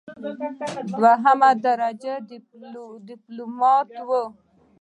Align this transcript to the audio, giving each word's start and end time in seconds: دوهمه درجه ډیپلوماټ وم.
دوهمه 0.99 1.49
درجه 1.65 2.13
ډیپلوماټ 3.07 3.87
وم. 4.07 4.29